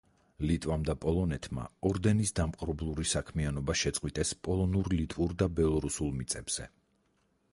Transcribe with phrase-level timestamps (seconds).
[0.49, 6.69] ლიტვამ და პოლონეთმა ორდენის დამპყრობლური საქმიანობა შეწყვიტეს პოლონურ-ლიტვურ და ბელორუსულ მიწებზე.